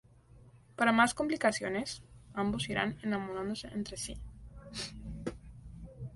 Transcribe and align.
Para 0.77 0.91
más 0.91 1.13
complicaciones, 1.13 2.01
ambos 2.33 2.69
irán 2.69 2.97
enamorándose 3.03 3.67
entre 3.67 3.97
sí. 3.97 4.17